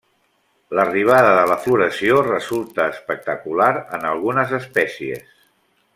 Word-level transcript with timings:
L'arribada 0.77 1.33
de 1.39 1.43
la 1.51 1.57
floració 1.65 2.23
resulta 2.29 2.89
espectacular 2.95 3.71
en 3.99 4.11
algunes 4.15 4.59
espècies. 4.63 5.41